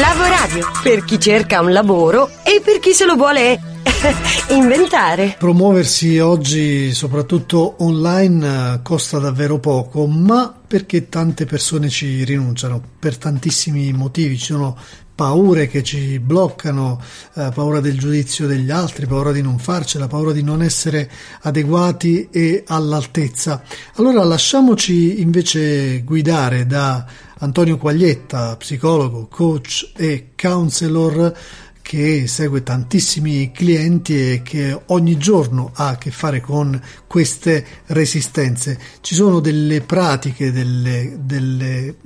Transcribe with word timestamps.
Lavoradio, 0.00 0.70
per 0.82 1.04
chi 1.04 1.20
cerca 1.20 1.60
un 1.60 1.70
lavoro 1.70 2.30
e 2.44 2.62
per 2.64 2.78
chi 2.78 2.92
se 2.94 3.04
lo 3.04 3.14
vuole 3.14 3.60
inventare. 4.48 5.36
Promuoversi 5.38 6.18
oggi, 6.18 6.94
soprattutto 6.94 7.74
online, 7.80 8.80
costa 8.82 9.18
davvero 9.18 9.58
poco, 9.58 10.06
ma 10.06 10.50
perché 10.66 11.10
tante 11.10 11.44
persone 11.44 11.90
ci 11.90 12.24
rinunciano? 12.24 12.80
Per 12.98 13.18
tantissimi 13.18 13.92
motivi. 13.92 14.38
Ci 14.38 14.52
sono 14.52 14.78
paure 15.14 15.68
che 15.68 15.82
ci 15.82 16.18
bloccano, 16.18 16.98
eh, 17.34 17.50
paura 17.52 17.80
del 17.80 17.98
giudizio 17.98 18.46
degli 18.46 18.70
altri, 18.70 19.06
paura 19.06 19.30
di 19.30 19.42
non 19.42 19.58
farcela, 19.58 20.06
paura 20.06 20.32
di 20.32 20.42
non 20.42 20.62
essere 20.62 21.10
adeguati 21.42 22.28
e 22.30 22.64
all'altezza. 22.66 23.62
Allora 23.96 24.24
lasciamoci 24.24 25.20
invece 25.20 26.02
guidare 26.02 26.66
da 26.66 27.04
Antonio 27.42 27.76
Quaglietta, 27.76 28.54
psicologo, 28.56 29.26
coach 29.26 29.92
e 29.98 30.28
counselor 30.40 31.34
che 31.82 32.26
segue 32.28 32.62
tantissimi 32.62 33.50
clienti 33.52 34.32
e 34.32 34.42
che 34.42 34.80
ogni 34.86 35.18
giorno 35.18 35.72
ha 35.74 35.88
a 35.88 35.98
che 35.98 36.10
fare 36.10 36.40
con 36.40 36.80
queste 37.06 37.64
resistenze. 37.86 38.78
Ci 39.00 39.14
sono 39.14 39.40
delle 39.40 39.80
pratiche, 39.82 40.52
delle, 40.52 41.18
delle 41.20 41.96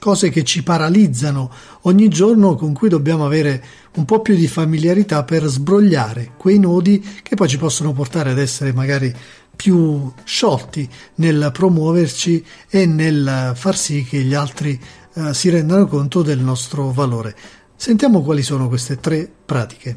cose 0.00 0.30
che 0.30 0.42
ci 0.42 0.62
paralizzano 0.62 1.50
ogni 1.82 2.08
giorno 2.08 2.56
con 2.56 2.72
cui 2.72 2.88
dobbiamo 2.88 3.26
avere 3.26 3.62
un 3.96 4.04
po' 4.06 4.20
più 4.20 4.34
di 4.34 4.48
familiarità 4.48 5.22
per 5.24 5.44
sbrogliare 5.44 6.32
quei 6.36 6.58
nodi 6.58 7.04
che 7.22 7.36
poi 7.36 7.48
ci 7.48 7.58
possono 7.58 7.92
portare 7.92 8.30
ad 8.30 8.38
essere 8.38 8.72
magari 8.72 9.14
più 9.54 10.10
sciolti 10.24 10.88
nel 11.16 11.50
promuoverci 11.52 12.44
e 12.70 12.86
nel 12.86 13.52
far 13.54 13.76
sì 13.76 14.04
che 14.04 14.22
gli 14.22 14.32
altri 14.32 14.80
eh, 15.12 15.34
si 15.34 15.50
rendano 15.50 15.86
conto 15.86 16.22
del 16.22 16.38
nostro 16.38 16.92
valore. 16.92 17.36
Sentiamo 17.80 18.20
quali 18.20 18.42
sono 18.42 18.68
queste 18.68 19.00
tre 19.00 19.26
pratiche. 19.46 19.96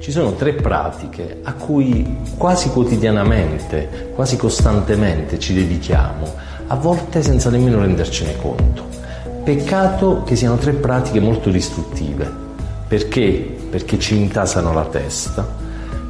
Ci 0.00 0.10
sono 0.10 0.32
tre 0.32 0.54
pratiche 0.54 1.38
a 1.44 1.52
cui 1.52 2.04
quasi 2.36 2.68
quotidianamente, 2.70 4.10
quasi 4.12 4.36
costantemente 4.36 5.38
ci 5.38 5.54
dedichiamo, 5.54 6.34
a 6.66 6.74
volte 6.74 7.22
senza 7.22 7.48
nemmeno 7.48 7.78
rendercene 7.78 8.36
conto. 8.38 8.88
Peccato 9.44 10.24
che 10.24 10.34
siano 10.34 10.56
tre 10.56 10.72
pratiche 10.72 11.20
molto 11.20 11.48
distruttive. 11.48 12.28
Perché? 12.88 13.56
Perché 13.70 14.00
ci 14.00 14.16
intasano 14.16 14.72
la 14.72 14.86
testa, 14.86 15.46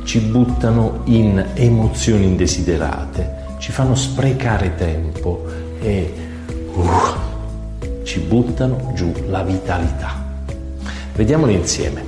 ci 0.02 0.20
buttano 0.20 1.02
in 1.04 1.50
emozioni 1.52 2.24
indesiderate, 2.24 3.56
ci 3.58 3.70
fanno 3.70 3.94
sprecare 3.94 4.74
tempo 4.76 5.44
e 5.78 6.14
uh, 6.72 6.88
ci 8.02 8.18
buttano 8.20 8.92
giù 8.94 9.12
la 9.28 9.42
vitalità. 9.42 10.25
Vediamole 11.16 11.52
insieme. 11.52 12.04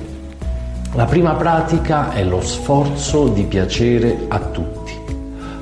La 0.93 1.05
prima 1.05 1.33
pratica 1.33 2.13
è 2.13 2.23
lo 2.23 2.41
sforzo 2.41 3.29
di 3.29 3.41
piacere 3.41 4.25
a 4.27 4.37
tutti. 4.37 4.93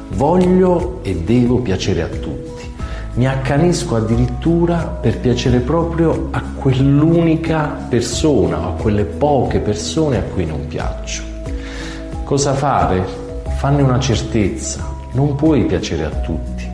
Voglio 0.09 0.99
e 1.01 1.15
devo 1.15 1.59
piacere 1.59 2.01
a 2.01 2.07
tutti. 2.07 2.69
Mi 3.13 3.25
accanisco 3.25 3.95
addirittura 3.95 4.79
per 4.79 5.19
piacere 5.19 5.59
proprio 5.59 6.27
a 6.31 6.43
quell'unica 6.55 7.85
persona 7.87 8.59
o 8.59 8.67
a 8.71 8.73
quelle 8.73 9.05
poche 9.05 9.59
persone 9.59 10.17
a 10.17 10.23
cui 10.23 10.45
non 10.45 10.67
piaccio. 10.67 11.23
Cosa 12.25 12.53
fare? 12.53 13.01
Fanne 13.55 13.81
una 13.81 13.99
certezza, 13.99 14.85
non 15.13 15.35
puoi 15.35 15.63
piacere 15.63 16.03
a 16.03 16.09
tutti, 16.09 16.69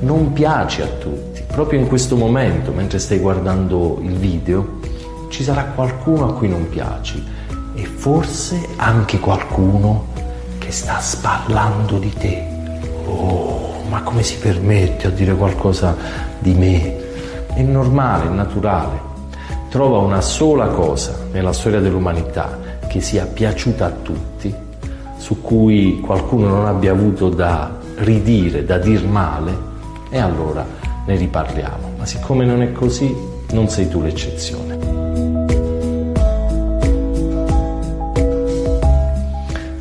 non 0.00 0.32
piaci 0.32 0.82
a 0.82 0.88
tutti. 0.98 1.44
Proprio 1.46 1.78
in 1.78 1.86
questo 1.86 2.16
momento, 2.16 2.72
mentre 2.72 2.98
stai 2.98 3.18
guardando 3.18 4.00
il 4.02 4.14
video, 4.14 4.77
ci 5.28 5.42
sarà 5.42 5.64
qualcuno 5.64 6.28
a 6.28 6.34
cui 6.34 6.48
non 6.48 6.68
piaci 6.68 7.22
e 7.74 7.84
forse 7.84 8.68
anche 8.76 9.18
qualcuno 9.18 10.06
che 10.58 10.72
sta 10.72 10.98
sparlando 10.98 11.98
di 11.98 12.12
te. 12.12 12.46
Oh, 13.06 13.82
ma 13.88 14.02
come 14.02 14.22
si 14.22 14.36
permette 14.38 15.06
a 15.06 15.10
dire 15.10 15.34
qualcosa 15.34 15.96
di 16.38 16.54
me? 16.54 16.96
È 17.54 17.62
normale, 17.62 18.26
è 18.26 18.32
naturale. 18.32 19.06
Trova 19.68 19.98
una 19.98 20.20
sola 20.20 20.68
cosa 20.68 21.26
nella 21.30 21.52
storia 21.52 21.80
dell'umanità 21.80 22.58
che 22.86 23.00
sia 23.00 23.26
piaciuta 23.26 23.86
a 23.86 23.90
tutti 23.90 24.54
su 25.18 25.42
cui 25.42 26.00
qualcuno 26.00 26.48
non 26.48 26.66
abbia 26.66 26.92
avuto 26.92 27.28
da 27.28 27.76
ridire, 27.96 28.64
da 28.64 28.78
dir 28.78 29.04
male, 29.06 29.66
e 30.10 30.18
allora 30.18 30.64
ne 31.04 31.16
riparliamo. 31.16 31.94
Ma 31.98 32.06
siccome 32.06 32.44
non 32.44 32.62
è 32.62 32.72
così, 32.72 33.14
non 33.50 33.68
sei 33.68 33.88
tu 33.88 34.00
l'eccezione. 34.00 34.77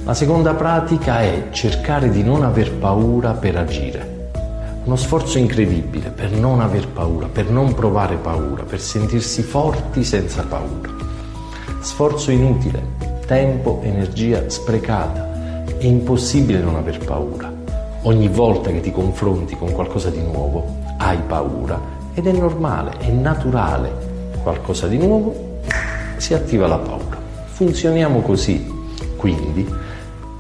La 0.08 0.14
seconda 0.14 0.54
pratica 0.54 1.20
è 1.20 1.50
cercare 1.52 2.10
di 2.10 2.24
non 2.24 2.42
aver 2.44 2.72
paura 2.76 3.34
per 3.34 3.58
agire. 3.58 4.30
Uno 4.86 4.96
sforzo 4.96 5.38
incredibile 5.38 6.12
per 6.12 6.32
non 6.32 6.62
aver 6.62 6.88
paura, 6.88 7.28
per 7.28 7.50
non 7.50 7.74
provare 7.74 8.16
paura, 8.16 8.64
per 8.64 8.80
sentirsi 8.80 9.42
forti 9.42 10.06
senza 10.06 10.44
paura. 10.44 10.90
Sforzo 11.82 12.32
inutile, 12.32 12.82
tempo, 13.26 13.82
energia 13.84 14.50
sprecata 14.50 15.66
è 15.78 15.84
impossibile 15.84 16.62
non 16.62 16.78
aver 16.78 17.00
paura. 17.00 17.52
Ogni 18.04 18.30
volta 18.30 18.72
che 18.72 18.80
ti 18.80 18.94
confronti 18.94 19.58
con 19.58 19.74
qualcosa 19.74 20.10
di 20.10 20.22
nuovo 20.22 20.78
hai 21.00 21.18
paura 21.28 21.78
ed 22.14 22.28
è 22.28 22.32
normale, 22.32 22.94
è 23.00 23.10
naturale. 23.10 23.92
Qualcosa 24.42 24.88
di 24.88 25.00
nuovo 25.00 25.60
si 26.16 26.34
attiva 26.34 26.66
la 26.66 26.78
paura. 26.78 27.18
Funzioniamo 27.48 28.22
così. 28.22 28.76
Quindi 29.18 29.68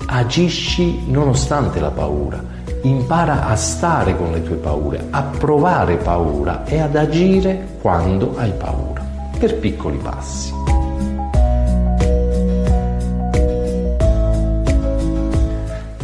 agisci 0.07 1.03
nonostante 1.07 1.79
la 1.79 1.91
paura. 1.91 2.43
Impara 2.81 3.47
a 3.47 3.55
stare 3.55 4.15
con 4.15 4.31
le 4.31 4.43
tue 4.43 4.55
paure, 4.55 5.07
a 5.09 5.21
provare 5.23 5.97
paura 5.97 6.65
e 6.65 6.79
ad 6.79 6.95
agire 6.95 7.77
quando 7.81 8.35
hai 8.37 8.51
paura, 8.51 9.03
per 9.37 9.57
piccoli 9.57 9.97
passi. 9.97 10.53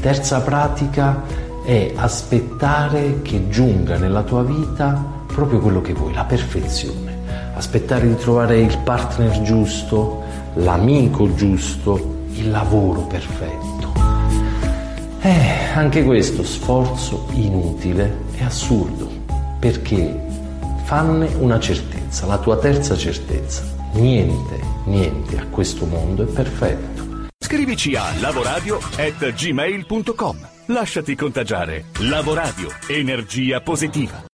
Terza 0.02 0.42
pratica 0.42 1.22
è 1.64 1.94
aspettare 1.96 3.22
che 3.22 3.48
giunga 3.48 3.98
nella 3.98 4.24
tua 4.24 4.44
vita 4.44 5.02
proprio 5.28 5.60
quello 5.60 5.80
che 5.80 5.94
vuoi, 5.94 6.14
la 6.14 6.26
perfezione. 6.26 7.22
Aspettare 7.56 8.08
di 8.08 8.18
trovare 8.18 8.60
il 8.60 8.78
partner 8.80 9.42
giusto, 9.44 10.24
l'amico 10.56 11.34
giusto, 11.36 12.26
il 12.34 12.52
lavoro 12.52 13.02
perfetto. 13.02 13.83
Eh, 15.26 15.72
anche 15.74 16.04
questo 16.04 16.44
sforzo 16.44 17.28
inutile 17.32 18.26
è 18.36 18.44
assurdo, 18.44 19.10
perché 19.58 20.20
fanne 20.84 21.34
una 21.36 21.62
certezza, 21.62 22.26
la 22.26 22.38
tua 22.38 22.58
terza 22.58 22.98
certezza. 22.98 23.64
Niente, 23.94 24.60
niente 24.86 25.38
a 25.38 25.46
questo 25.46 25.86
mondo 25.86 26.24
è 26.24 26.26
perfetto. 26.26 27.28
Scrivici 27.40 27.96
a 27.96 28.04
lavoradio.gmail.com 28.20 30.50
Lasciati 30.68 31.16
contagiare. 31.16 31.86
Lavoradio. 32.00 32.68
Energia 32.88 33.62
positiva. 33.62 34.26